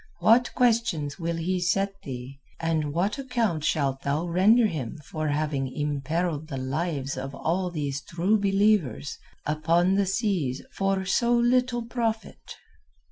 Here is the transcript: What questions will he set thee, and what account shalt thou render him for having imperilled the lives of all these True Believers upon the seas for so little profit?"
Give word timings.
What 0.17 0.51
questions 0.55 1.19
will 1.19 1.35
he 1.35 1.59
set 1.59 1.93
thee, 2.01 2.39
and 2.59 2.91
what 2.91 3.19
account 3.19 3.63
shalt 3.63 4.01
thou 4.01 4.25
render 4.25 4.65
him 4.65 4.97
for 5.05 5.27
having 5.27 5.71
imperilled 5.71 6.47
the 6.47 6.57
lives 6.57 7.15
of 7.15 7.35
all 7.35 7.69
these 7.69 8.01
True 8.01 8.39
Believers 8.39 9.19
upon 9.45 9.93
the 9.93 10.07
seas 10.07 10.63
for 10.71 11.05
so 11.05 11.35
little 11.35 11.83
profit?" 11.85 12.55